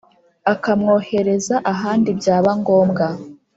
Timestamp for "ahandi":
1.71-2.09